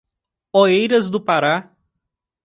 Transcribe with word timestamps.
Oeiras 0.51 1.11
do 1.11 1.21
Pará 1.21 1.75